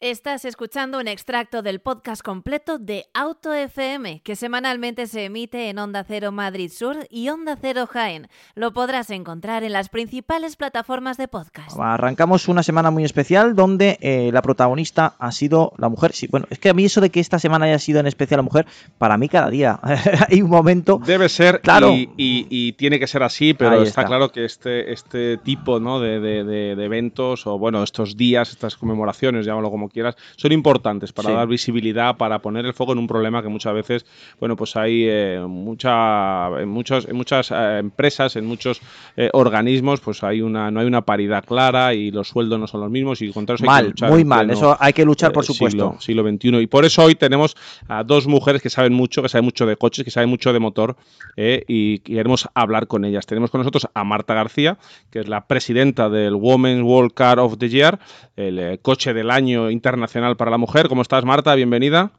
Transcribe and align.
Estás 0.00 0.44
escuchando 0.44 1.00
un 1.00 1.08
extracto 1.08 1.62
del 1.62 1.80
podcast 1.80 2.20
completo 2.20 2.76
de 2.78 3.06
Auto 3.14 3.54
FM, 3.54 4.20
que 4.20 4.36
semanalmente 4.36 5.06
se 5.06 5.24
emite 5.24 5.70
en 5.70 5.78
Onda 5.78 6.04
Cero 6.04 6.32
Madrid 6.32 6.70
Sur 6.70 7.06
y 7.08 7.30
Onda 7.30 7.56
Cero 7.58 7.86
Jaén. 7.90 8.28
Lo 8.54 8.74
podrás 8.74 9.08
encontrar 9.08 9.64
en 9.64 9.72
las 9.72 9.88
principales 9.88 10.56
plataformas 10.56 11.16
de 11.16 11.28
podcast. 11.28 11.78
Arrancamos 11.80 12.46
una 12.46 12.62
semana 12.62 12.90
muy 12.90 13.04
especial 13.04 13.56
donde 13.56 13.96
eh, 14.02 14.28
la 14.34 14.42
protagonista 14.42 15.14
ha 15.18 15.32
sido 15.32 15.72
la 15.78 15.88
mujer. 15.88 16.12
Sí, 16.12 16.26
bueno, 16.30 16.46
es 16.50 16.58
que 16.58 16.68
a 16.68 16.74
mí 16.74 16.84
eso 16.84 17.00
de 17.00 17.08
que 17.08 17.20
esta 17.20 17.38
semana 17.38 17.64
haya 17.64 17.78
sido 17.78 17.98
en 17.98 18.06
especial 18.06 18.36
la 18.36 18.42
mujer, 18.42 18.66
para 18.98 19.16
mí 19.16 19.30
cada 19.30 19.48
día 19.48 19.80
hay 20.28 20.42
un 20.42 20.50
momento. 20.50 21.00
Debe 21.06 21.30
ser, 21.30 21.62
claro. 21.62 21.94
y, 21.94 22.72
tiene 22.72 23.00
que 23.00 23.06
ser 23.06 23.22
así, 23.22 23.54
pero 23.54 23.82
está. 23.82 24.04
claro 24.04 24.30
que 24.30 24.44
este, 24.44 24.92
este 24.92 25.38
tipo 25.38 25.80
¿no? 25.80 26.00
de, 26.00 26.20
de 26.20 26.84
eventos, 26.84 27.46
o 27.46 27.58
bueno, 27.58 27.82
estos 27.82 28.18
días, 28.18 28.50
estas 28.50 28.76
conmemoraciones, 28.76 29.46
llámalo 29.46 29.70
como 29.70 29.85
quieras, 29.88 30.16
son 30.36 30.52
importantes 30.52 31.12
para 31.12 31.30
dar 31.30 31.48
visibilidad, 31.48 32.16
para 32.16 32.40
poner 32.40 32.66
el 32.66 32.74
foco 32.74 32.92
en 32.92 32.98
un 32.98 33.06
problema 33.06 33.42
que 33.42 33.48
muchas 33.48 33.74
veces, 33.74 34.06
bueno, 34.38 34.56
pues 34.56 34.76
hay 34.76 35.04
eh, 35.06 35.44
mucha, 35.46 36.48
en, 36.60 36.68
muchos, 36.68 37.08
en 37.08 37.16
muchas 37.16 37.50
eh, 37.50 37.78
empresas, 37.80 38.36
en 38.36 38.46
muchos 38.46 38.80
eh, 39.16 39.30
organismos, 39.32 40.00
pues 40.00 40.22
hay 40.22 40.40
una, 40.40 40.70
no 40.70 40.80
hay 40.80 40.86
una 40.86 41.02
paridad 41.02 41.44
clara 41.44 41.94
y 41.94 42.10
los 42.10 42.28
sueldos 42.28 42.58
no 42.58 42.66
son 42.66 42.80
los 42.80 42.90
mismos 42.90 43.22
y 43.22 43.32
contra 43.32 43.54
eso 43.54 43.64
mal, 43.64 43.76
hay 43.76 43.82
que 43.82 43.88
luchar. 43.88 44.10
Muy 44.10 44.24
mal, 44.24 44.50
eso 44.50 44.76
hay 44.78 44.92
que 44.92 45.04
luchar, 45.04 45.32
por 45.32 45.44
supuesto. 45.44 45.96
Siglo, 45.98 46.22
siglo 46.24 46.30
XXI. 46.30 46.62
Y 46.62 46.66
por 46.66 46.84
eso 46.84 47.04
hoy 47.04 47.14
tenemos 47.14 47.56
a 47.88 48.04
dos 48.04 48.26
mujeres 48.26 48.62
que 48.62 48.70
saben 48.70 48.92
mucho, 48.92 49.22
que 49.22 49.28
saben 49.28 49.44
mucho 49.44 49.66
de 49.66 49.76
coches, 49.76 50.04
que 50.04 50.10
saben 50.10 50.28
mucho 50.28 50.52
de 50.52 50.58
motor 50.58 50.96
y 51.36 51.98
queremos 52.00 52.48
hablar 52.54 52.86
con 52.86 53.04
ellas. 53.04 53.26
Tenemos 53.26 53.50
con 53.50 53.60
nosotros 53.60 53.88
a 53.94 54.04
Marta 54.04 54.34
García, 54.34 54.78
que 55.10 55.20
es 55.20 55.28
la 55.28 55.46
presidenta 55.46 56.08
del 56.08 56.34
Women's 56.34 56.82
World 56.82 57.12
Car 57.12 57.38
of 57.38 57.58
the 57.58 57.68
Year, 57.68 57.98
el 58.36 58.78
coche 58.80 59.14
del 59.14 59.30
año 59.30 59.70
Internacional 59.76 60.36
para 60.36 60.50
la 60.50 60.58
Mujer. 60.58 60.88
¿Cómo 60.88 61.02
estás, 61.02 61.24
Marta? 61.24 61.54
Bienvenida. 61.54 62.10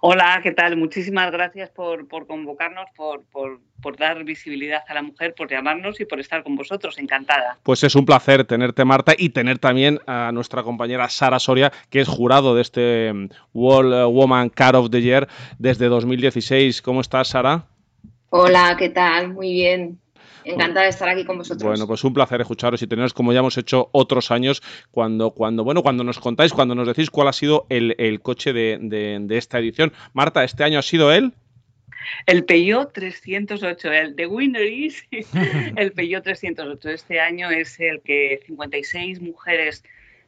Hola, 0.00 0.40
¿qué 0.42 0.52
tal? 0.52 0.76
Muchísimas 0.76 1.30
gracias 1.30 1.70
por, 1.70 2.06
convocarnos, 2.26 2.86
por, 2.96 3.24
por, 3.30 3.96
dar 3.96 4.24
visibilidad 4.24 4.82
a 4.88 4.94
la 4.94 5.02
mujer, 5.02 5.34
por 5.36 5.50
llamarnos 5.50 6.00
y 6.00 6.04
por 6.04 6.20
estar 6.20 6.42
con 6.42 6.56
vosotros. 6.56 6.98
Encantada. 6.98 7.58
Pues 7.62 7.84
es 7.84 7.94
un 7.94 8.04
placer 8.04 8.44
tenerte, 8.44 8.84
Marta, 8.84 9.12
y 9.16 9.30
tener 9.30 9.58
también 9.58 10.00
a 10.06 10.30
nuestra 10.32 10.62
compañera 10.62 11.08
Sara 11.08 11.38
Soria, 11.38 11.72
que 11.90 12.00
es 12.00 12.08
jurado 12.08 12.54
de 12.54 12.62
este 12.62 13.12
mm, 13.12 13.28
World 13.52 14.12
Woman 14.12 14.48
Car 14.50 14.76
of 14.76 14.90
the 14.90 15.00
Year 15.00 15.28
desde 15.58 15.86
2016. 15.86 16.82
¿Cómo 16.82 17.00
estás, 17.00 17.28
Sara? 17.28 17.66
Hola, 18.30 18.76
¿qué 18.78 18.88
tal? 18.88 19.32
Muy 19.32 19.52
bien. 19.52 20.00
Encantada 20.44 20.84
de 20.84 20.90
estar 20.90 21.08
aquí 21.08 21.24
con 21.24 21.38
vosotros. 21.38 21.62
Bueno, 21.62 21.86
pues 21.86 22.04
un 22.04 22.12
placer 22.12 22.40
escucharos 22.40 22.82
y 22.82 22.86
teneros 22.86 23.14
como 23.14 23.32
ya 23.32 23.38
hemos 23.40 23.56
hecho 23.56 23.88
otros 23.92 24.30
años 24.30 24.62
cuando, 24.90 25.30
cuando, 25.30 25.64
bueno, 25.64 25.82
cuando 25.82 26.04
nos 26.04 26.18
contáis, 26.18 26.52
cuando 26.52 26.74
nos 26.74 26.86
decís 26.86 27.10
cuál 27.10 27.28
ha 27.28 27.32
sido 27.32 27.66
el, 27.68 28.20
coche 28.20 28.52
de, 28.52 29.26
esta 29.30 29.58
edición. 29.58 29.92
Marta, 30.12 30.44
¿este 30.44 30.64
año 30.64 30.78
ha 30.78 30.82
sido 30.82 31.12
él? 31.12 31.32
El 32.26 32.44
Peugeot 32.44 32.92
308, 32.92 33.92
el 33.92 34.16
de 34.16 34.26
Winner 34.26 34.70
is 34.70 35.06
el 35.76 35.92
Peugeot 35.92 36.22
308. 36.22 36.90
Este 36.90 37.20
año 37.20 37.50
es 37.50 37.80
el 37.80 38.02
que 38.02 38.40
56 38.46 39.22
mujeres 39.22 39.82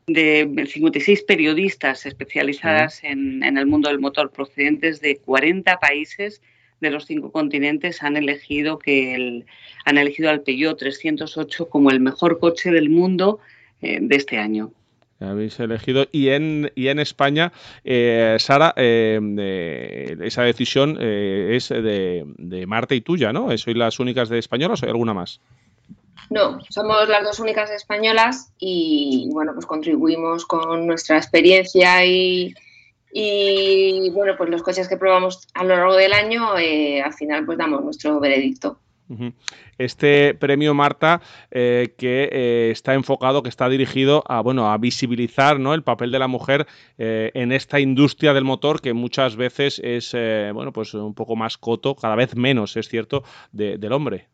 de 0.06 0.66
56 0.68 1.24
periodistas 1.24 2.06
especializadas 2.06 3.02
en, 3.04 3.42
en, 3.42 3.58
el 3.58 3.66
mundo 3.66 3.88
del 3.88 3.98
motor 3.98 4.30
procedentes 4.30 5.00
de 5.00 5.16
40 5.18 5.78
países 5.78 6.40
de 6.80 6.90
los 6.90 7.06
cinco 7.06 7.32
continentes 7.32 8.02
han 8.02 8.16
elegido 8.16 8.78
que 8.78 9.14
el, 9.14 9.46
han 9.84 9.98
elegido 9.98 10.30
al 10.30 10.42
Peugeot 10.42 10.78
308 10.78 11.68
como 11.68 11.90
el 11.90 12.00
mejor 12.00 12.38
coche 12.38 12.70
del 12.70 12.90
mundo 12.90 13.40
eh, 13.82 13.98
de 14.00 14.16
este 14.16 14.38
año. 14.38 14.72
Habéis 15.18 15.58
elegido. 15.60 16.06
Y 16.12 16.28
en, 16.28 16.70
y 16.74 16.88
en 16.88 16.98
España, 16.98 17.50
eh, 17.84 18.36
Sara, 18.38 18.74
eh, 18.76 20.16
esa 20.20 20.42
decisión 20.42 20.98
es 21.00 21.70
de, 21.70 22.24
de, 22.36 22.66
Marta 22.66 22.94
y 22.94 23.00
tuya, 23.00 23.32
¿no? 23.32 23.56
¿Sois 23.56 23.76
las 23.76 23.98
únicas 23.98 24.28
de 24.28 24.38
españolas 24.38 24.82
o 24.82 24.86
hay 24.86 24.90
alguna 24.90 25.14
más? 25.14 25.40
No, 26.28 26.58
somos 26.68 27.08
las 27.08 27.22
dos 27.22 27.40
únicas 27.40 27.70
españolas 27.70 28.52
y 28.58 29.28
bueno, 29.32 29.52
pues 29.54 29.64
contribuimos 29.64 30.44
con 30.44 30.86
nuestra 30.86 31.16
experiencia 31.16 32.04
y, 32.04 32.54
y 33.18 34.10
bueno, 34.10 34.34
pues 34.36 34.50
los 34.50 34.62
coches 34.62 34.88
que 34.88 34.98
probamos 34.98 35.48
a 35.54 35.64
lo 35.64 35.74
largo 35.74 35.96
del 35.96 36.12
año, 36.12 36.58
eh, 36.58 37.00
al 37.00 37.14
final 37.14 37.46
pues 37.46 37.56
damos 37.56 37.82
nuestro 37.82 38.20
veredicto. 38.20 38.78
Este 39.78 40.34
premio 40.34 40.74
Marta 40.74 41.22
eh, 41.50 41.94
que 41.96 42.28
eh, 42.30 42.70
está 42.72 42.92
enfocado, 42.92 43.42
que 43.42 43.48
está 43.48 43.70
dirigido 43.70 44.22
a 44.26 44.42
bueno 44.42 44.70
a 44.70 44.76
visibilizar 44.76 45.58
¿no? 45.58 45.72
el 45.72 45.82
papel 45.82 46.10
de 46.10 46.18
la 46.18 46.26
mujer 46.28 46.66
en 46.98 47.52
esta 47.52 47.80
industria 47.80 48.34
del 48.34 48.44
motor 48.44 48.82
que 48.82 48.92
muchas 48.92 49.36
veces 49.36 49.80
es 49.82 50.12
bueno 50.52 50.72
pues 50.74 50.92
un 50.92 51.14
poco 51.14 51.36
más 51.36 51.56
coto, 51.56 51.94
cada 51.94 52.16
vez 52.16 52.36
menos 52.36 52.76
es 52.76 52.88
cierto, 52.88 53.22
del 53.52 53.92
hombre. 53.92 54.28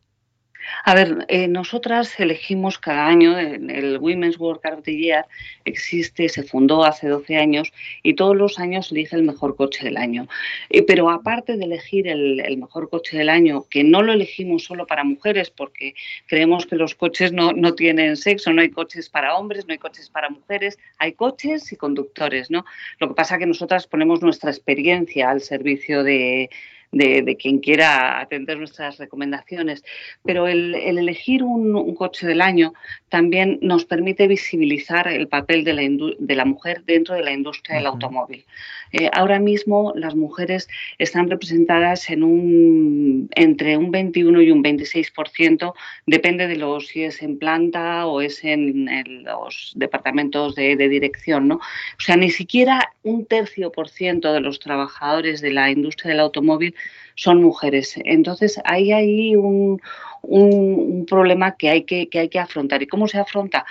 A 0.84 0.94
ver, 0.94 1.24
eh, 1.28 1.48
nosotras 1.48 2.18
elegimos 2.18 2.78
cada 2.78 3.06
año, 3.06 3.38
el 3.38 3.98
Women's 3.98 4.38
World 4.38 4.60
Car 4.60 4.74
of 4.74 4.82
the 4.82 4.96
Year 4.96 5.26
existe, 5.64 6.28
se 6.28 6.42
fundó 6.42 6.84
hace 6.84 7.08
12 7.08 7.36
años 7.36 7.72
y 8.02 8.14
todos 8.14 8.36
los 8.36 8.58
años 8.58 8.90
elige 8.90 9.16
el 9.16 9.22
mejor 9.22 9.56
coche 9.56 9.84
del 9.84 9.96
año. 9.96 10.28
Eh, 10.70 10.82
pero 10.82 11.10
aparte 11.10 11.56
de 11.56 11.64
elegir 11.64 12.08
el, 12.08 12.56
mejor 12.56 12.90
coche 12.90 13.16
del 13.18 13.28
año, 13.28 13.64
que 13.68 13.84
no 13.84 14.02
lo 14.02 14.12
elegimos 14.12 14.64
solo 14.64 14.86
para 14.86 15.04
mujeres 15.04 15.50
porque 15.50 15.94
creemos 16.26 16.66
que 16.66 16.76
los 16.76 16.94
coches 16.94 17.32
no, 17.32 17.52
no 17.52 17.74
tienen 17.74 18.16
sexo, 18.16 18.52
no 18.52 18.62
hay 18.62 18.70
coches 18.70 19.08
para 19.08 19.36
hombres, 19.36 19.66
no 19.66 19.72
hay 19.72 19.78
coches 19.78 20.08
para 20.10 20.30
mujeres, 20.30 20.78
hay 20.98 21.12
coches 21.12 21.72
y 21.72 21.76
conductores, 21.76 22.50
¿no? 22.50 22.64
Lo 22.98 23.08
que 23.08 23.14
pasa 23.14 23.34
es 23.34 23.40
que 23.40 23.46
nosotras 23.46 23.86
ponemos 23.86 24.22
nuestra 24.22 24.50
experiencia 24.50 25.30
al 25.30 25.40
servicio 25.40 26.02
de 26.04 26.50
de, 26.92 27.36
quien 27.36 27.58
quiera 27.58 28.20
atender 28.20 28.58
nuestras 28.58 28.98
recomendaciones. 28.98 29.82
Pero 30.24 30.46
el, 30.46 30.74
elegir 30.74 31.42
un, 31.42 31.94
coche 31.94 32.26
del 32.26 32.40
año 32.40 32.72
también 33.08 33.58
nos 33.62 33.84
permite 33.84 34.26
visibilizar 34.26 35.08
el 35.08 35.28
papel 35.28 35.64
de 35.64 35.72
la, 35.72 35.82
de 36.18 36.34
la 36.36 36.44
mujer 36.44 36.82
dentro 36.84 37.14
de 37.14 37.22
la 37.22 37.32
industria 37.32 37.76
del 37.76 37.86
automóvil. 37.86 38.44
Eh, 38.92 39.08
ahora 39.12 39.38
mismo 39.38 39.92
las 39.96 40.14
mujeres 40.14 40.68
están 40.98 41.30
representadas 41.30 42.10
en 42.10 42.22
un, 42.22 43.28
entre 43.34 43.76
un 43.78 43.90
21 43.90 44.42
y 44.42 44.50
un 44.50 44.62
26%, 44.62 45.72
depende 46.06 46.46
de 46.46 46.56
los, 46.56 46.88
si 46.88 47.04
es 47.04 47.22
en 47.22 47.38
planta 47.38 48.06
o 48.06 48.20
es 48.20 48.44
en, 48.44 48.82
los 49.24 49.72
departamentos 49.76 50.54
de, 50.54 50.76
de, 50.76 50.88
dirección. 50.88 51.48
¿no? 51.48 51.54
O 51.56 52.00
sea, 52.00 52.16
ni 52.16 52.30
siquiera 52.30 52.92
un 53.02 53.24
tercio 53.24 53.72
por 53.72 53.88
ciento 53.88 54.32
de 54.32 54.40
los 54.40 54.58
trabajadores 54.58 55.40
de 55.40 55.52
la 55.52 55.70
industria 55.70 56.10
del 56.10 56.20
automóvil 56.20 56.74
son 57.14 57.42
mujeres. 57.42 57.94
Entonces, 58.04 58.60
hay 58.64 58.92
ahí 58.92 59.36
un, 59.36 59.80
un, 60.22 61.06
problema 61.06 61.56
que 61.56 61.68
hay 61.70 61.84
que, 61.84 62.08
que 62.08 62.20
hay 62.20 62.28
que 62.28 62.38
afrontar. 62.38 62.82
¿Y 62.82 62.86
cómo 62.86 63.08
se 63.08 63.18
afronta? 63.18 63.64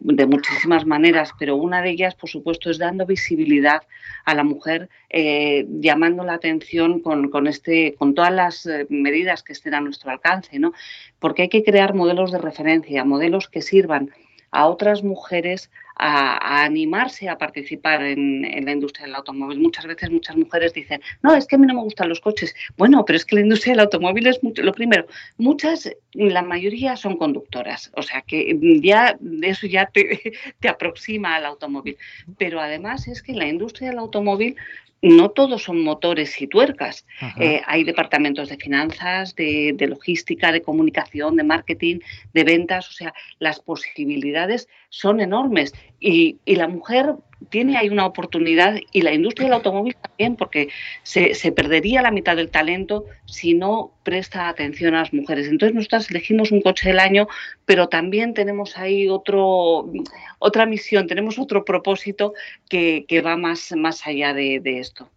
De 0.00 0.26
muchísimas 0.26 0.86
maneras, 0.86 1.32
pero 1.38 1.56
una 1.56 1.82
de 1.82 1.90
ellas, 1.90 2.14
por 2.14 2.30
supuesto, 2.30 2.70
es 2.70 2.78
dando 2.78 3.04
visibilidad 3.04 3.82
a 4.24 4.34
la 4.34 4.44
mujer, 4.44 4.88
eh, 5.10 5.66
llamando 5.68 6.24
la 6.24 6.34
atención 6.34 7.00
con, 7.00 7.30
con, 7.30 7.46
este, 7.46 7.94
con 7.94 8.14
todas 8.14 8.32
las 8.32 8.66
eh, 8.66 8.86
medidas 8.90 9.42
que 9.42 9.52
estén 9.52 9.74
a 9.74 9.80
nuestro 9.80 10.10
alcance, 10.10 10.58
¿no? 10.58 10.72
Porque 11.18 11.42
hay 11.42 11.48
que 11.48 11.64
crear 11.64 11.94
modelos 11.94 12.30
de 12.30 12.38
referencia, 12.38 13.04
modelos 13.04 13.48
que 13.48 13.62
sirvan 13.62 14.10
a 14.50 14.66
otras 14.66 15.02
mujeres 15.02 15.70
a, 15.98 16.64
animarse 16.64 17.28
a 17.28 17.36
participar 17.36 18.02
en, 18.02 18.42
la 18.64 18.72
industria 18.72 19.06
del 19.06 19.16
automóvil. 19.16 19.58
Muchas 19.58 19.86
veces 19.86 20.10
muchas 20.10 20.36
mujeres 20.36 20.72
dicen, 20.72 21.00
no, 21.22 21.34
es 21.34 21.46
que 21.46 21.56
a 21.56 21.58
mí 21.58 21.66
no 21.66 21.74
me 21.74 21.82
gustan 21.82 22.08
los 22.08 22.20
coches. 22.20 22.54
Bueno, 22.76 23.04
pero 23.04 23.16
es 23.16 23.24
que 23.24 23.36
la 23.36 23.42
industria 23.42 23.72
del 23.72 23.80
automóvil 23.80 24.26
es 24.26 24.42
mucho, 24.42 24.62
lo 24.62 24.72
primero. 24.72 25.06
Muchas, 25.36 25.90
la 26.12 26.42
mayoría 26.42 26.96
son 26.96 27.16
conductoras, 27.16 27.90
o 27.96 28.02
sea 28.02 28.22
que 28.22 28.58
ya 28.82 29.18
eso 29.42 29.66
ya 29.66 29.86
te, 29.86 30.32
te 30.60 30.68
aproxima 30.68 31.36
al 31.36 31.46
automóvil. 31.46 31.96
Pero 32.38 32.60
además 32.60 33.08
es 33.08 33.22
que 33.22 33.32
la 33.32 33.48
industria 33.48 33.90
del 33.90 33.98
automóvil 33.98 34.56
no 35.00 35.30
todos 35.30 35.62
son 35.62 35.82
motores 35.82 36.40
y 36.40 36.46
tuercas. 36.46 37.06
Eh, 37.38 37.62
hay 37.66 37.84
departamentos 37.84 38.48
de 38.48 38.56
finanzas, 38.56 39.34
de, 39.36 39.76
logística, 39.88 40.50
de 40.50 40.62
comunicación, 40.62 41.36
de 41.36 41.44
marketing, 41.44 42.00
de 42.32 42.44
ventas. 42.44 42.88
O 42.88 42.92
sea, 42.92 43.14
las 43.38 43.60
posibilidades 43.60 44.68
son 44.88 45.20
enormes. 45.20 45.72
Y, 46.00 46.38
la 46.46 46.66
mujer 46.66 47.14
tiene 47.50 47.76
ahí 47.76 47.88
una 47.88 48.06
oportunidad 48.06 48.76
y 48.92 49.02
la 49.02 49.12
industria 49.12 49.46
del 49.46 49.54
automóvil 49.54 49.96
también, 49.96 50.36
porque 50.36 50.68
se, 51.02 51.34
se, 51.34 51.52
perdería 51.52 52.02
la 52.02 52.10
mitad 52.10 52.36
del 52.36 52.50
talento 52.50 53.04
si 53.26 53.54
no 53.54 53.92
presta 54.02 54.48
atención 54.48 54.94
a 54.94 55.00
las 55.00 55.12
mujeres. 55.12 55.48
Entonces 55.48 55.74
nosotras 55.74 56.10
elegimos 56.10 56.52
un 56.52 56.62
coche 56.62 56.88
del 56.88 56.98
año, 56.98 57.28
pero 57.64 57.88
también 57.88 58.34
tenemos 58.34 58.76
ahí 58.76 59.08
otro, 59.08 59.90
otra 60.38 60.66
misión, 60.66 61.06
tenemos 61.06 61.38
otro 61.38 61.64
propósito 61.64 62.34
que, 62.68 63.04
que 63.08 63.20
va 63.22 63.36
más, 63.36 63.72
más 63.76 64.06
allá 64.06 64.34
de, 64.34 64.60
de 64.60 64.78
esto. 64.80 65.10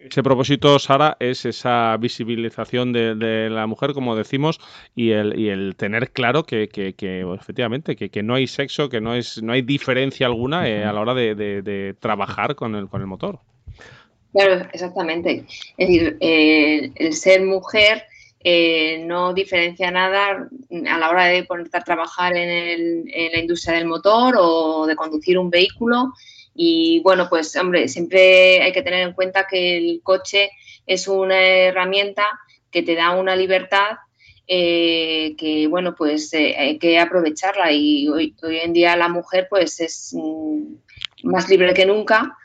Ese 0.00 0.22
propósito, 0.22 0.78
Sara, 0.78 1.18
es 1.20 1.44
esa 1.44 1.94
visibilización 1.98 2.90
de, 2.92 3.48
la 3.50 3.66
mujer, 3.66 3.92
como 3.92 4.16
decimos, 4.16 4.58
y 4.96 5.10
el, 5.10 5.38
y 5.38 5.50
el 5.50 5.76
tener 5.76 6.10
claro 6.10 6.44
que, 6.44 6.70
que, 6.70 6.94
que 6.94 7.20
efectivamente, 7.20 7.96
que, 7.96 8.22
no 8.22 8.34
hay 8.34 8.46
sexo, 8.46 8.88
que 8.88 9.02
no, 9.02 9.14
es, 9.14 9.42
no 9.42 9.52
hay 9.52 9.60
diferencia 9.60 10.26
alguna 10.26 10.66
eh, 10.66 10.84
a 10.84 10.94
la 10.94 11.00
hora 11.00 11.12
de, 11.12 11.94
trabajar 12.00 12.54
con 12.54 12.74
el, 12.76 12.88
con 12.88 13.02
el 13.02 13.08
motor. 13.08 13.40
Claro, 14.32 14.66
exactamente. 14.72 15.44
Es 15.76 15.88
decir, 15.88 16.16
eh, 16.20 16.92
el 16.94 17.12
ser 17.12 17.42
mujer 17.44 18.04
eh, 18.42 19.04
no 19.06 19.34
diferencia 19.34 19.90
nada 19.90 20.48
a 20.88 20.98
la 20.98 21.10
hora 21.10 21.26
de 21.26 21.44
ponerte 21.44 21.76
a 21.76 21.82
trabajar 21.82 22.34
en, 22.34 23.04
en 23.06 23.32
la 23.32 23.38
industria 23.38 23.74
del 23.76 23.86
motor 23.86 24.34
o 24.38 24.86
de 24.86 24.96
conducir 24.96 25.36
un 25.36 25.50
vehículo 25.50 26.14
y 26.62 27.00
bueno, 27.00 27.30
pues 27.30 27.56
hombre, 27.56 27.88
siempre 27.88 28.60
hay 28.60 28.70
que 28.72 28.82
tener 28.82 29.00
en 29.00 29.14
cuenta 29.14 29.46
que 29.48 29.78
el 29.78 30.02
coche 30.02 30.50
es 30.86 31.08
una 31.08 31.40
herramienta 31.40 32.26
que 32.70 32.82
te 32.82 32.94
da 32.94 33.12
una 33.12 33.34
libertad 33.34 33.96
eh, 34.46 35.36
que 35.38 35.68
bueno, 35.68 35.94
pues 35.96 36.30
eh, 36.34 36.54
hay 36.58 36.78
que 36.78 36.98
aprovecharla 36.98 37.72
y 37.72 38.08
hoy, 38.08 38.36
en 38.42 38.74
día 38.74 38.94
la 38.94 39.08
mujer 39.08 39.46
pues 39.48 39.80
es 39.80 40.12
mm, 40.12 40.74
más 41.22 41.48
libre 41.48 41.72
que 41.72 41.86
nunca 41.86 42.36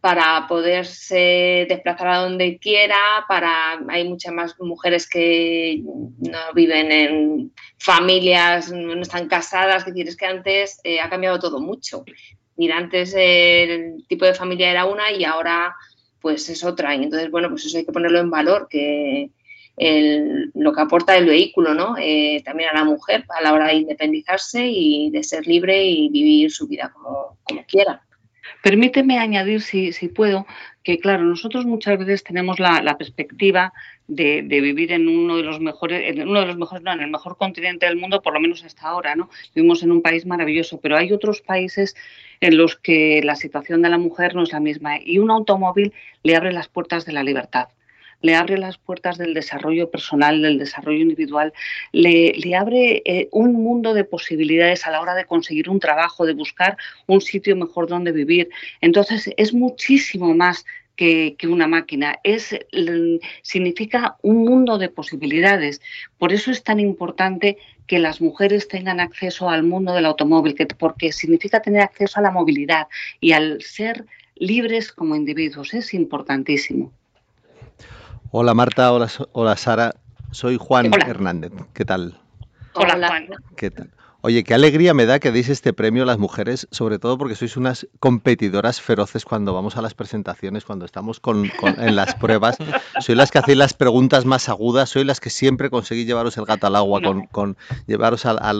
para 0.00 0.46
poderse 0.46 1.66
desplazar 1.68 2.06
a 2.06 2.18
donde 2.18 2.58
quiera, 2.58 3.24
para 3.26 3.80
hay 3.88 4.08
muchas 4.08 4.32
más 4.32 4.54
mujeres 4.60 5.08
que 5.08 5.82
no 5.82 6.38
viven 6.54 6.92
en 6.92 7.52
familias, 7.78 8.70
no 8.70 9.02
están 9.02 9.26
casadas, 9.26 9.78
es 9.78 9.86
decir, 9.86 10.06
es 10.06 10.16
que 10.16 10.26
antes 10.26 10.78
eh, 10.84 11.00
ha 11.00 11.10
cambiado 11.10 11.40
todo 11.40 11.58
mucho. 11.58 12.04
Mira, 12.56 12.76
antes 12.78 13.14
el 13.16 14.04
tipo 14.08 14.24
de 14.24 14.34
familia 14.34 14.70
era 14.70 14.84
una 14.84 15.10
y 15.12 15.24
ahora 15.24 15.74
pues 16.20 16.48
es 16.48 16.64
otra. 16.64 16.94
Y 16.94 17.04
entonces, 17.04 17.30
bueno, 17.30 17.50
pues 17.50 17.66
eso 17.66 17.76
hay 17.76 17.84
que 17.84 17.92
ponerlo 17.92 18.18
en 18.18 18.30
valor, 18.30 18.68
que 18.70 19.30
lo 20.54 20.72
que 20.72 20.80
aporta 20.80 21.16
el 21.16 21.26
vehículo, 21.26 21.74
¿no? 21.74 21.96
Eh, 21.98 22.42
también 22.44 22.70
a 22.70 22.74
la 22.74 22.84
mujer 22.84 23.24
a 23.28 23.42
la 23.42 23.52
hora 23.52 23.68
de 23.68 23.74
independizarse 23.74 24.66
y 24.66 25.10
de 25.10 25.22
ser 25.24 25.46
libre 25.46 25.84
y 25.84 26.08
vivir 26.08 26.50
su 26.50 26.66
vida 26.68 26.90
como, 26.94 27.38
como 27.42 27.64
quiera. 27.66 28.02
Permíteme 28.64 29.18
añadir, 29.18 29.60
si, 29.60 29.92
si 29.92 30.08
puedo, 30.08 30.46
que 30.82 30.98
claro, 30.98 31.22
nosotros 31.22 31.66
muchas 31.66 31.98
veces 31.98 32.24
tenemos 32.24 32.58
la, 32.58 32.96
perspectiva 32.96 33.74
de, 34.08 34.40
vivir 34.40 34.90
en 34.92 35.06
uno 35.06 35.36
de 35.36 35.42
los 35.42 35.60
mejores, 35.60 36.16
en 36.16 36.26
uno 36.26 36.40
de 36.40 36.46
los 36.46 36.56
mejores, 36.56 36.82
no, 36.82 36.90
en 36.94 37.02
el 37.02 37.10
mejor 37.10 37.36
continente 37.36 37.84
del 37.84 37.98
mundo, 37.98 38.22
por 38.22 38.32
lo 38.32 38.40
menos 38.40 38.64
hasta 38.64 38.88
ahora, 38.88 39.16
¿no? 39.16 39.28
Vivimos 39.54 39.82
en 39.82 39.92
un 39.92 40.00
país 40.00 40.24
maravilloso, 40.24 40.80
pero 40.80 40.96
hay 40.96 41.12
otros 41.12 41.42
países 41.42 41.94
en 42.40 42.56
los 42.56 42.76
que 42.76 43.20
la 43.22 43.36
situación 43.36 43.82
de 43.82 43.90
la 43.90 43.98
mujer 43.98 44.34
no 44.34 44.44
es 44.44 44.52
la 44.52 44.60
misma 44.60 44.98
y 44.98 45.18
un 45.18 45.30
automóvil 45.30 45.92
le 46.22 46.34
abre 46.34 46.50
las 46.50 46.68
puertas 46.68 47.04
de 47.04 47.12
la 47.12 47.22
libertad 47.22 47.68
le 48.24 48.34
abre 48.34 48.56
las 48.56 48.78
puertas 48.78 49.18
del 49.18 49.34
desarrollo 49.34 49.90
personal, 49.90 50.40
del 50.40 50.58
desarrollo 50.58 51.00
individual, 51.00 51.52
le, 51.92 52.32
abre 52.56 53.02
eh, 53.04 53.28
un 53.32 53.52
mundo 53.52 53.92
de 53.92 54.04
posibilidades 54.04 54.86
a 54.86 54.90
la 54.90 55.02
hora 55.02 55.14
de 55.14 55.26
conseguir 55.26 55.68
un 55.68 55.78
trabajo, 55.78 56.24
de 56.24 56.32
buscar 56.32 56.78
un 57.06 57.20
sitio 57.20 57.54
mejor 57.54 57.86
donde 57.86 58.12
vivir. 58.12 58.48
Entonces, 58.80 59.30
es 59.36 59.52
muchísimo 59.52 60.34
más 60.34 60.64
que, 60.96 61.36
una 61.46 61.66
máquina, 61.66 62.18
es, 62.24 62.56
significa 63.42 64.16
un 64.22 64.38
mundo 64.38 64.78
de 64.78 64.88
posibilidades. 64.88 65.82
Por 66.16 66.32
eso 66.32 66.50
es 66.50 66.62
tan 66.64 66.80
importante 66.80 67.58
que 67.86 67.98
las 67.98 68.22
mujeres 68.22 68.68
tengan 68.68 69.00
acceso 69.00 69.50
al 69.50 69.64
mundo 69.64 69.92
del 69.92 70.06
automóvil, 70.06 70.54
que, 70.54 70.64
porque 70.64 71.12
significa 71.12 71.60
tener 71.60 71.82
acceso 71.82 72.20
a 72.20 72.22
la 72.22 72.30
movilidad 72.30 72.86
y 73.20 73.32
al 73.32 73.60
ser 73.60 74.06
libres 74.36 74.92
como 74.92 75.14
individuos. 75.14 75.74
Es 75.74 75.92
importantísimo. 75.92 76.90
Hola 78.36 78.52
Marta, 78.52 78.92
hola, 78.92 79.08
hola 79.30 79.56
Sara, 79.56 79.94
soy 80.32 80.56
Juan 80.58 80.90
Hernández. 80.92 81.52
¿Qué 81.72 81.84
tal? 81.84 82.18
Hola 82.72 83.06
Juan. 83.06 83.28
¿Qué 83.56 83.70
tal? 83.70 83.92
Oye, 84.22 84.42
qué 84.42 84.54
alegría 84.54 84.92
me 84.92 85.06
da 85.06 85.20
que 85.20 85.30
deis 85.30 85.48
este 85.48 85.72
premio 85.72 86.02
a 86.02 86.06
las 86.06 86.18
mujeres, 86.18 86.66
sobre 86.72 86.98
todo 86.98 87.16
porque 87.16 87.36
sois 87.36 87.56
unas 87.56 87.86
competidoras 88.00 88.80
feroces 88.80 89.24
cuando 89.24 89.54
vamos 89.54 89.76
a 89.76 89.82
las 89.82 89.94
presentaciones, 89.94 90.64
cuando 90.64 90.84
estamos 90.84 91.20
con, 91.20 91.48
en 91.62 91.94
las 91.94 92.14
pruebas. 92.20 92.56
Sois 92.98 93.16
las 93.16 93.30
que 93.30 93.38
hacéis 93.38 93.56
las 93.56 93.72
preguntas 93.72 94.24
más 94.24 94.48
agudas, 94.48 94.90
sois 94.90 95.06
las 95.06 95.20
que 95.20 95.30
siempre 95.30 95.70
conseguís 95.70 96.04
llevaros 96.04 96.36
el 96.36 96.44
gato 96.44 96.66
al 96.66 96.74
agua, 96.74 97.00
con, 97.30 97.56
llevaros 97.86 98.26
a, 98.26 98.52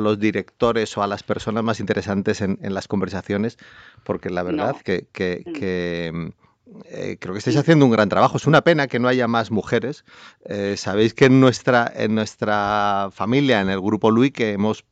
los 0.00 0.18
directores 0.18 0.96
o 0.96 1.02
a 1.02 1.06
las 1.06 1.22
personas 1.22 1.62
más 1.62 1.80
interesantes 1.80 2.40
en, 2.40 2.56
las 2.62 2.88
conversaciones, 2.88 3.58
porque 4.04 4.30
la 4.30 4.42
verdad 4.42 4.74
que, 4.82 5.06
que 5.12 6.12
mm. 6.14 6.47
Eh, 6.84 7.16
creo 7.18 7.34
que 7.34 7.38
estáis 7.38 7.56
haciendo 7.56 7.84
un 7.84 7.90
gran 7.90 8.08
trabajo. 8.08 8.36
Es 8.36 8.46
una 8.46 8.62
pena 8.62 8.86
que 8.86 8.98
no 8.98 9.08
haya 9.08 9.28
más 9.28 9.50
mujeres. 9.50 10.04
Eh, 10.44 10.74
sabéis 10.76 11.14
que 11.14 11.26
en 11.26 11.40
nuestra, 11.40 11.90
en 11.94 12.14
nuestra 12.14 13.10
familia, 13.12 13.60
en 13.60 13.70
el 13.70 13.80
grupo 13.80 14.10
Luis, 14.10 14.32
que 14.32 14.52
hemos 14.52 14.84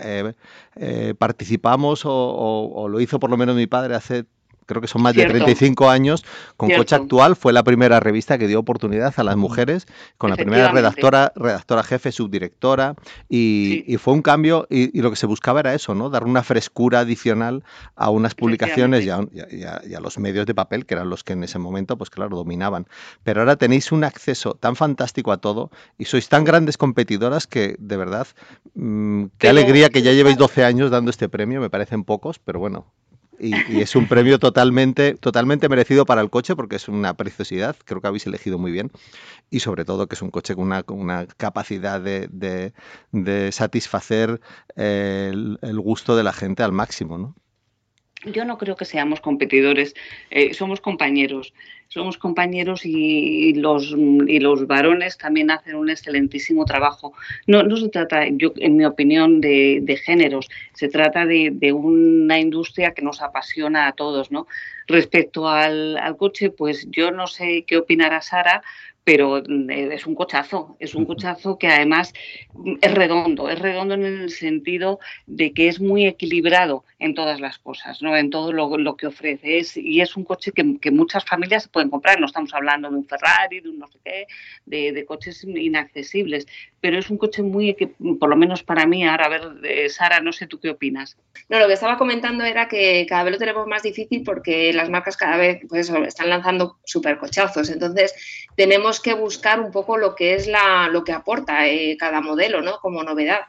eh, 0.00 1.14
participamos 1.18 2.06
o, 2.06 2.12
o, 2.12 2.88
lo 2.88 3.00
hizo 3.00 3.20
por 3.20 3.28
lo 3.28 3.36
menos 3.36 3.54
mi 3.54 3.66
padre 3.66 3.94
hace 3.94 4.24
creo 4.68 4.82
que 4.82 4.86
son 4.86 5.02
más 5.02 5.14
de 5.14 5.24
35 5.24 5.88
años, 5.88 6.24
con 6.56 6.70
Coche 6.70 6.94
Actual 6.94 7.36
fue 7.36 7.52
la 7.52 7.64
primera 7.64 8.00
revista 8.00 8.36
que 8.38 8.46
dio 8.46 8.60
oportunidad 8.60 9.14
a 9.16 9.24
las 9.24 9.36
mujeres, 9.36 9.86
con 10.18 10.28
la 10.28 10.36
primera 10.36 10.70
redactora, 10.70 11.32
redactora 11.34 11.82
jefe, 11.82 12.12
subdirectora, 12.12 12.94
y, 13.28 13.96
fue 13.98 14.12
un 14.12 14.22
cambio, 14.22 14.66
y, 14.70 15.00
lo 15.00 15.10
que 15.10 15.16
se 15.16 15.26
buscaba 15.26 15.60
era 15.60 15.74
eso, 15.74 15.94
¿no? 15.94 16.10
Dar 16.10 16.24
una 16.24 16.42
frescura 16.42 17.00
adicional 17.00 17.64
a 17.96 18.10
unas 18.10 18.34
publicaciones 18.34 19.04
y 19.04 19.10
a, 19.10 20.00
los 20.00 20.18
medios 20.18 20.44
de 20.46 20.54
papel, 20.54 20.84
que 20.84 20.94
eran 20.94 21.08
los 21.08 21.24
que 21.24 21.32
en 21.32 21.42
ese 21.42 21.58
momento, 21.58 21.96
pues 21.96 22.10
claro, 22.10 22.36
dominaban. 22.36 22.86
Pero 23.24 23.40
ahora 23.40 23.56
tenéis 23.56 23.90
un 23.90 24.04
acceso 24.04 24.54
tan 24.54 24.76
fantástico 24.76 25.32
a 25.32 25.38
todo 25.38 25.70
y 25.96 26.04
sois 26.04 26.28
tan 26.28 26.44
grandes 26.44 26.76
competidoras 26.76 27.46
que, 27.46 27.74
de 27.78 27.96
verdad, 27.96 28.26
mm, 28.74 29.24
qué 29.38 29.48
alegría 29.48 29.88
que 29.88 30.02
ya 30.02 30.12
llevéis 30.12 30.36
12 30.36 30.64
años 30.64 30.90
dando 30.90 31.10
este 31.10 31.30
premio, 31.30 31.60
me 31.60 31.70
parecen 31.70 32.04
pocos, 32.04 32.38
pero 32.38 32.58
bueno, 32.58 32.86
y, 33.40 33.80
es 33.80 33.96
un 33.96 34.06
premio 34.08 34.38
totalmente, 34.38 35.14
totalmente 35.14 35.68
merecido 35.68 36.04
para 36.06 36.20
el 36.20 36.30
coche 36.30 36.56
porque 36.56 36.76
es 36.76 36.88
una 36.88 37.14
preciosidad, 37.14 37.76
creo 37.84 38.00
que 38.00 38.08
habéis 38.08 38.26
elegido 38.26 38.58
muy 38.58 38.72
bien. 38.72 38.90
Y 39.50 39.60
sobre 39.60 39.84
todo 39.84 40.06
que 40.06 40.14
es 40.14 40.22
un 40.22 40.30
coche 40.30 40.54
con 40.54 40.64
una, 40.64 40.84
una 40.88 41.26
capacidad 41.26 42.00
de, 42.00 42.72
satisfacer 43.52 44.40
el, 44.76 45.58
el, 45.62 45.80
gusto 45.80 46.16
de 46.16 46.22
la 46.22 46.32
gente 46.32 46.62
al 46.62 46.72
máximo, 46.72 47.18
¿no? 47.18 47.34
Yo 48.24 48.44
no 48.44 48.58
creo 48.58 48.74
que 48.74 48.84
seamos 48.84 49.20
competidores, 49.20 49.94
eh, 50.30 50.52
somos 50.52 50.80
compañeros, 50.80 51.54
somos 51.88 52.18
compañeros 52.18 52.84
y 52.84 53.54
los, 53.54 53.94
y 54.26 54.40
los 54.40 54.66
varones 54.66 55.16
también 55.16 55.50
hacen 55.50 55.74
un 55.74 55.88
excelentísimo 55.88 56.64
trabajo. 56.66 57.14
No, 57.46 57.62
no 57.62 57.76
se 57.76 57.88
trata, 57.88 58.28
yo, 58.28 58.52
en 58.56 58.76
mi 58.76 58.84
opinión, 58.84 59.40
de, 59.40 59.80
de 59.82 59.96
géneros, 59.96 60.48
se 60.74 60.88
trata 60.88 61.24
de, 61.24 61.50
de, 61.52 61.72
una 61.72 62.38
industria 62.38 62.92
que 62.92 63.02
nos 63.02 63.22
apasiona 63.22 63.88
a 63.88 63.92
todos. 63.92 64.30
¿no? 64.30 64.46
Respecto 64.86 65.48
al, 65.48 65.96
al 65.96 66.16
coche, 66.16 66.50
pues 66.50 66.86
yo 66.90 67.10
no 67.10 67.26
sé 67.26 67.64
qué 67.66 67.78
opinará 67.78 68.20
Sara, 68.20 68.62
pero 69.08 69.38
eh, 69.38 69.88
es 69.94 70.06
un 70.06 70.14
cochazo, 70.14 70.76
es 70.78 70.94
un 70.94 71.06
cochazo 71.06 71.58
que 71.58 71.66
además 71.66 72.12
es 72.82 72.92
redondo, 72.92 73.48
es 73.48 73.58
redondo 73.58 73.94
en 73.94 74.04
el 74.04 74.28
sentido 74.28 75.00
de 75.26 75.54
que 75.54 75.68
es 75.68 75.80
muy 75.80 76.06
equilibrado 76.06 76.84
en 76.98 77.14
todas 77.14 77.40
las 77.40 77.58
cosas, 77.58 78.02
¿no? 78.02 78.14
en 78.14 78.28
todo 78.28 78.52
lo, 78.52 78.96
que 78.96 79.06
ofrece. 79.06 79.56
Es, 79.58 79.78
y 79.78 80.02
es 80.02 80.14
un 80.14 80.24
coche 80.24 80.52
que, 80.52 80.90
muchas 80.90 81.24
familias 81.24 81.62
se 81.62 81.68
pueden 81.70 81.88
comprar, 81.88 82.20
no 82.20 82.26
estamos 82.26 82.52
hablando 82.52 82.90
de 82.90 82.96
un 82.96 83.06
Ferrari, 83.06 83.60
de 83.60 83.70
un 83.70 83.78
no 83.78 83.86
sé 83.86 83.98
qué, 84.04 84.26
de, 84.66 85.06
coches 85.06 85.42
inaccesibles, 85.42 86.46
pero 86.80 86.98
es 86.98 87.08
un 87.08 87.16
coche 87.16 87.42
muy, 87.42 87.72
que, 87.74 87.86
por 87.86 88.28
lo 88.28 88.36
menos 88.36 88.62
para 88.62 88.84
mí, 88.84 89.06
ahora 89.06 89.24
a 89.24 89.28
ver, 89.30 89.42
eh, 89.64 89.88
Sara, 89.88 90.20
no 90.20 90.32
sé 90.32 90.46
tú 90.46 90.60
qué 90.60 90.68
opinas. 90.68 91.16
No, 91.48 91.58
lo 91.58 91.66
que 91.66 91.72
estaba 91.72 91.96
comentando 91.96 92.44
era 92.44 92.68
que 92.68 93.06
cada 93.08 93.24
vez 93.24 93.32
lo 93.32 93.38
tenemos 93.38 93.66
más 93.66 93.82
difícil 93.82 94.22
porque 94.22 94.72
las 94.74 94.90
marcas 94.90 95.16
cada 95.16 95.38
vez 95.38 95.60
pues, 95.68 95.88
están 95.88 96.28
lanzando 96.28 96.78
supercochazos, 96.84 97.70
entonces 97.70 98.14
tenemos 98.56 98.97
que 99.00 99.14
buscar 99.14 99.60
un 99.60 99.72
poco 99.72 99.96
lo 99.96 100.14
que 100.14 100.34
es 100.34 100.46
la, 100.46 100.88
lo 100.88 101.04
que 101.04 101.12
aporta 101.12 101.66
eh, 101.66 101.96
cada 101.98 102.20
modelo, 102.20 102.62
¿no? 102.62 102.78
Como 102.80 103.02
novedad. 103.02 103.40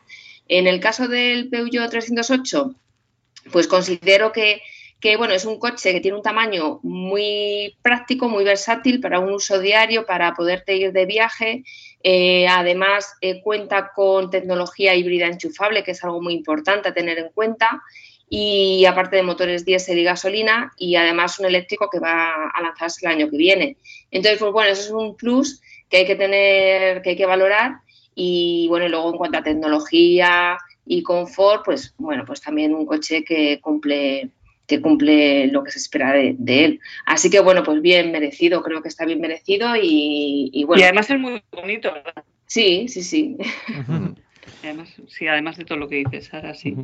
En 0.48 0.68
el 0.68 0.80
caso 0.80 1.08
del 1.08 1.50
Peugeot 1.50 1.90
308, 1.90 2.74
pues 3.52 3.68
considero 3.68 4.32
que, 4.32 4.62
bueno, 5.18 5.34
es 5.34 5.46
un 5.46 5.60
coche 5.60 5.94
que 5.94 6.02
tiene 6.02 6.18
un 6.18 6.24
tamaño 6.24 6.80
muy 6.84 7.78
práctico, 7.82 8.30
muy 8.30 8.44
versátil 8.44 9.00
para 9.00 9.20
un 9.20 9.32
uso 9.32 9.60
diario, 9.60 10.06
para 10.06 10.34
poderte 10.34 10.76
ir 10.76 10.92
de 10.92 11.06
viaje. 11.06 11.64
Eh, 12.02 12.48
además, 12.48 13.14
eh, 13.22 13.42
cuenta 13.42 13.92
con 13.94 14.30
tecnología 14.30 14.96
híbrida 14.96 15.28
enchufable, 15.28 15.84
que 15.84 15.92
es 15.92 16.04
algo 16.04 16.22
muy 16.22 16.34
importante 16.34 16.90
a 16.90 16.94
tener 16.94 17.20
en 17.20 17.30
cuenta. 17.30 17.84
Y 18.30 18.86
aparte 18.86 19.16
de 19.16 19.24
motores 19.24 19.66
diésel 19.66 19.98
y 19.98 20.04
gasolina 20.04 20.72
y 20.78 20.96
además 20.96 21.40
un 21.40 21.48
eléctrico 21.48 21.90
que 21.90 22.00
va 22.00 22.50
a 22.54 22.62
lanzarse 22.62 23.06
el 23.06 23.12
año 23.12 23.30
que 23.30 23.38
viene. 23.38 23.78
Entonces, 24.12 24.40
pues 24.40 24.52
bueno, 24.52 24.72
eso 24.72 24.82
es 24.84 24.92
un 24.92 25.16
plus 25.18 25.62
que 25.90 25.98
hay 25.98 26.06
que 26.06 26.16
tener, 26.16 27.02
que 27.02 27.12
hay 27.12 27.16
que 27.16 27.26
valorar 27.26 27.80
y 28.14 28.68
bueno, 28.70 28.88
luego 28.88 29.12
en 29.12 29.18
cuanto 29.18 29.38
a 29.40 29.44
tecnología 29.44 30.58
y 30.86 31.02
confort, 31.02 31.66
pues 31.66 31.94
bueno, 31.98 32.24
pues 32.26 32.42
también 32.42 32.76
un 32.76 32.86
coche 32.86 33.24
que 33.24 33.60
cumple 33.62 34.30
que 34.68 34.82
cumple 34.82 35.48
lo 35.48 35.64
que 35.64 35.72
se 35.72 35.80
espera 35.80 36.14
de, 36.14 36.36
él. 36.48 36.80
Así 37.08 37.32
que 37.32 37.40
bueno, 37.40 37.64
pues 37.64 37.82
bien 37.82 38.12
merecido, 38.12 38.62
creo 38.62 38.84
que 38.84 38.88
está 38.88 39.04
bien 39.04 39.20
merecido 39.20 39.70
y, 39.76 40.64
bueno. 40.68 40.80
Y 40.80 40.84
además 40.84 41.10
es 41.10 41.20
muy 41.20 41.42
bonito, 41.52 41.92
¿verdad? 41.92 42.24
Sí, 42.46 42.88
sí, 42.88 43.02
sí. 43.02 43.36
Sí, 45.08 45.28
además 45.28 45.58
de 45.58 45.66
todo 45.66 45.78
lo 45.78 45.88
que 45.88 45.96
dices, 45.96 46.28
Sara, 46.28 46.54
sí. 46.54 46.76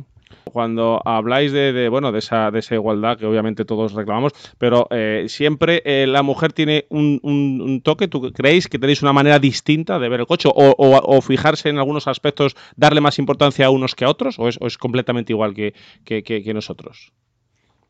Cuando 0.44 1.00
habláis 1.04 1.52
de, 1.52 1.88
bueno 1.88 2.10
de 2.12 2.18
esa, 2.18 2.50
de 2.50 2.58
esa 2.58 2.74
igualdad 2.74 3.18
que 3.18 3.26
obviamente 3.26 3.64
todos 3.64 3.92
reclamamos, 3.92 4.32
pero 4.58 4.88
eh, 4.90 5.26
siempre 5.28 5.82
eh, 5.84 6.06
la 6.06 6.22
mujer 6.22 6.52
tiene 6.52 6.86
un, 6.88 7.80
toque. 7.84 8.08
¿Tú 8.08 8.32
creéis 8.32 8.68
que 8.68 8.78
tenéis 8.78 9.02
una 9.02 9.12
manera 9.12 9.38
distinta 9.38 9.98
de 9.98 10.08
ver 10.08 10.20
el 10.20 10.26
coche 10.26 10.48
o, 10.52 11.20
fijarse 11.20 11.68
en 11.68 11.78
algunos 11.78 12.06
aspectos, 12.06 12.56
darle 12.76 13.00
más 13.00 13.18
importancia 13.18 13.66
a 13.66 13.70
unos 13.70 13.94
que 13.94 14.04
a 14.04 14.10
otros, 14.10 14.38
o 14.38 14.48
es, 14.48 14.78
completamente 14.78 15.32
igual 15.32 15.54
que, 15.54 15.74
que 16.04 16.54
nosotros? 16.54 17.12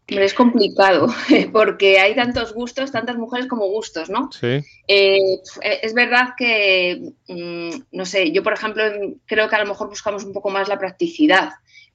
Es 0.07 0.35
complicado 0.35 1.09
porque 1.53 1.99
hay 1.99 2.15
tantos 2.15 2.55
gustos, 2.55 2.93
tantas 2.93 3.17
mujeres 3.17 3.49
como 3.49 3.67
gustos, 3.67 4.09
¿no? 4.09 4.31
Sí. 4.31 4.61
Eh, 4.87 5.19
es 5.83 5.95
verdad 5.95 6.35
que, 6.37 7.13
mm, 7.27 7.71
no 7.91 8.07
sé, 8.07 8.31
yo 8.31 8.45
por 8.45 8.53
ejemplo 8.53 8.85
creo 9.27 9.49
que 9.49 9.57
a 9.57 9.61
lo 9.65 9.67
mejor 9.67 9.89
buscamos 9.89 10.25
un 10.25 10.33
poco 10.33 10.51
más 10.51 10.69
la 10.69 10.79
practicidad, 10.79 11.51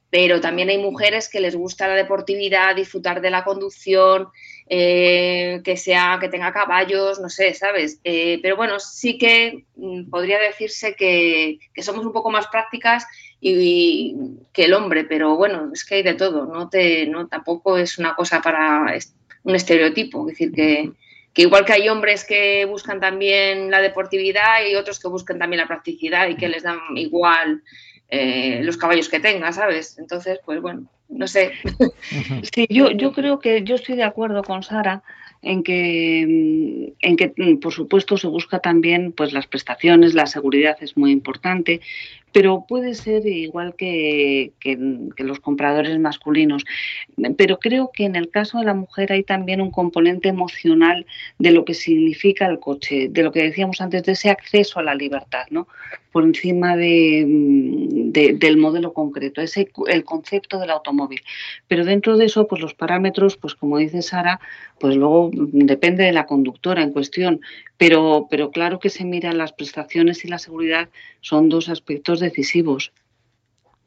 pero 0.10 0.42
también 0.42 0.68
hay 0.68 0.78
mujeres 0.78 1.30
que 1.30 1.40
les 1.40 1.56
gusta 1.56 1.88
la 1.88 1.96
deportividad, 1.96 2.76
disfrutar 2.76 3.22
de 3.22 3.32
la 3.32 3.46
conducción, 3.46 4.28
eh, 4.74 5.60
que 5.66 5.76
sea, 5.76 6.18
que 6.22 6.30
tenga 6.30 6.54
caballos, 6.54 7.20
no 7.20 7.28
sé, 7.28 7.54
¿sabes? 7.54 8.00
Eh, 8.06 8.40
pero 8.42 8.56
bueno, 8.56 8.80
sí 8.80 9.18
que 9.18 9.66
mm, 9.76 10.10
podría 10.10 10.40
decirse 10.40 10.96
que, 10.96 11.60
que 11.74 11.84
somos 11.84 12.06
un 12.06 12.14
poco 12.14 12.32
más 12.32 12.48
prácticas 12.48 13.06
y, 13.42 14.16
que 14.54 14.64
el 14.64 14.74
hombre, 14.74 15.04
pero 15.04 15.36
bueno, 15.36 15.70
es 15.74 15.84
que 15.84 15.96
hay 15.96 16.04
de 16.04 16.14
todo, 16.14 16.46
no 16.46 16.70
te, 16.70 17.06
no, 17.06 17.28
tampoco 17.28 17.78
es 17.78 17.98
una 17.98 18.16
cosa 18.16 18.42
para 18.42 18.96
un 19.44 19.56
estereotipo, 19.56 20.22
es 20.22 20.38
decir, 20.38 20.54
que, 20.54 20.92
que 21.34 21.42
igual 21.42 21.66
que 21.66 21.74
hay 21.74 21.90
hombres 21.90 22.24
que 22.24 22.64
buscan 22.64 23.02
también 23.02 23.72
la 23.72 23.82
deportividad 23.82 24.66
y 24.66 24.76
otros 24.76 25.02
que 25.02 25.10
buscan 25.10 25.38
también 25.38 25.60
la 25.60 25.68
practicidad 25.68 26.30
y 26.30 26.38
que 26.38 26.48
les 26.48 26.64
dan 26.64 26.80
igual 26.96 27.62
eh, 28.08 28.62
los 28.64 28.78
caballos 28.78 29.10
que 29.10 29.20
tengan, 29.20 29.52
¿sabes? 29.52 29.98
Entonces, 30.00 30.40
pues 30.46 30.62
bueno, 30.62 30.90
no 31.12 31.28
sé. 31.28 31.52
Sí, 32.54 32.68
yo, 32.70 32.92
yo 32.92 33.14
creo 33.14 33.40
que 33.40 33.64
yo 33.64 33.76
estoy 33.76 33.96
de 33.96 34.04
acuerdo 34.04 34.44
con 34.44 34.64
Sara 34.64 35.04
en 35.42 35.64
que, 35.64 36.26
mm, 36.28 36.94
en 37.02 37.16
que, 37.16 37.34
mm, 37.36 37.58
por 37.58 37.74
supuesto, 37.74 38.18
se 38.18 38.28
busca 38.28 38.60
también 38.60 39.12
pues, 39.12 39.34
las 39.34 39.48
prestaciones, 39.48 40.14
la 40.14 40.26
seguridad 40.26 40.78
es 40.82 40.98
muy 40.98 41.12
importante, 41.12 41.82
pero 42.32 42.66
puede 42.68 42.94
ser 42.94 43.26
igual 43.26 43.76
que, 43.76 44.52
los 45.18 45.40
compradores 45.40 45.98
masculinos. 46.00 46.64
Pero 47.38 47.60
creo 47.60 47.92
que 47.94 48.06
en 48.06 48.16
el 48.16 48.30
caso 48.30 48.60
de 48.60 48.66
la 48.66 48.74
mujer 48.74 49.12
hay 49.12 49.24
también 49.24 49.62
un 49.62 49.72
componente 49.72 50.30
emocional 50.30 51.06
de 51.40 51.52
lo 51.52 51.66
que 51.66 51.74
significa 51.74 52.46
el 52.46 52.60
coche, 52.60 53.10
de 53.10 53.24
lo 53.24 53.32
que 53.32 53.44
decíamos 53.44 53.82
antes, 53.82 54.04
de 54.04 54.14
ese 54.14 54.30
acceso 54.30 54.80
a 54.80 54.84
la 54.84 54.96
libertad, 54.96 55.46
¿no? 55.50 55.68
por 56.12 56.24
encima 56.24 56.76
de, 56.76 57.26
mm, 57.26 58.12
del 58.12 58.58
modelo 58.58 58.94
concreto, 58.94 59.42
ese 59.42 59.70
el 59.88 60.04
concepto 60.04 60.60
del 60.60 60.72
automóvil. 60.72 61.22
Pero 61.68 61.86
dentro 61.86 62.18
de 62.18 62.26
eso, 62.26 62.48
pues 62.48 62.62
los 62.62 62.74
parámetros, 62.74 63.38
pues 63.38 63.56
como 63.56 63.78
dice 63.78 64.02
Sara, 64.02 64.40
pues 64.80 64.96
luego 64.96 65.32
depende 65.34 66.04
de 66.04 66.12
la 66.12 66.26
conductora 66.26 66.84
en 66.84 66.92
cuestión. 66.92 67.42
Pero, 67.78 68.28
pero 68.30 68.52
claro 68.52 68.80
que 68.80 68.90
se 68.90 69.06
miran 69.06 69.38
las 69.38 69.54
prestaciones 69.54 70.26
y 70.26 70.28
la 70.28 70.38
seguridad, 70.38 70.90
son 71.22 71.50
dos 71.50 71.70
aspectos 71.70 72.20
decisivos. 72.22 72.94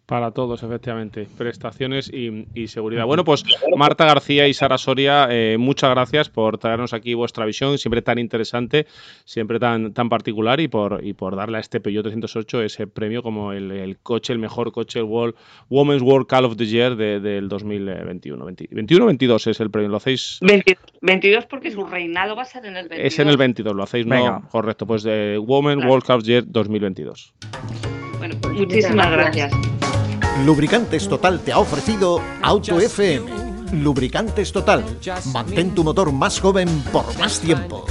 Para 0.07 0.33
todos, 0.33 0.63
efectivamente. 0.63 1.27
Prestaciones 1.39 2.11
y, 2.13 2.67
seguridad. 2.69 3.07
Bueno, 3.07 3.25
pues 3.25 3.43
Marta 3.75 4.05
García 4.05 4.47
y 4.47 4.53
Sara 4.53 4.77
Soria, 4.77 5.29
eh, 5.31 5.57
muchas 5.59 5.91
gracias 5.91 6.29
por 6.29 6.59
traernos 6.59 6.93
aquí 6.93 7.15
vuestra 7.15 7.47
visión, 7.47 7.79
siempre 7.79 8.03
tan 8.03 8.19
interesante, 8.19 8.87
siempre 9.25 9.59
tan, 9.59 9.95
tan 9.95 10.11
particular 10.11 10.61
y 10.61 10.69
por, 10.69 11.01
y 11.03 11.15
por 11.15 11.37
darle 11.37 11.57
a 11.57 11.61
este 11.61 11.81
Peugeot 11.81 12.05
308 12.05 12.63
ese 12.63 12.87
premio 12.87 13.23
como 13.23 13.53
el, 13.53 13.97
coche, 14.03 14.35
el 14.35 14.39
mejor 14.39 14.73
coche, 14.73 14.99
el 14.99 15.07
World, 15.07 15.37
Women's 15.71 16.03
World 16.03 16.27
Call 16.27 16.45
of 16.45 16.57
the 16.57 16.67
Year 16.67 16.97
del 16.97 17.49
2021. 17.49 18.45
21 18.45 19.07
22 19.07 19.47
es 19.47 19.61
el 19.61 19.71
premio, 19.71 19.89
¿lo 19.89 19.97
hacéis? 19.97 20.39
22 21.01 21.47
porque 21.47 21.71
su 21.71 21.87
reinado 21.87 22.37
va 22.37 22.43
a 22.43 22.47
ser 22.47 22.67
en 22.67 22.77
el 22.77 22.89
22. 22.89 23.07
Es 23.07 23.19
en 23.21 23.29
el 23.29 23.39
22, 23.39 23.75
lo 23.75 23.83
hacéis, 23.83 24.07
¿no? 24.07 24.47
Correcto, 24.51 24.87
pues 24.87 25.03
de 25.03 25.39
Women's 25.39 25.83
World 25.87 26.05
Call 26.05 26.19
of 26.19 26.25
the 26.25 26.31
Year 26.31 26.45
2022. 26.47 27.33
Muchísimas 28.55 29.11
gracias. 29.11 29.53
Lubricantes 30.45 31.09
Total 31.09 31.41
te 31.41 31.53
ha 31.53 31.59
ofrecido 31.59 32.21
Auto 32.43 32.81
FM. 32.81 33.27
Lubricantes 33.73 34.53
Total. 34.53 34.85
Mantén 35.33 35.75
tu 35.75 35.85
motor 35.85 36.13
más 36.13 36.41
joven 36.41 36.69
por 36.93 37.07
más 37.19 37.41
tiempo. 37.41 37.85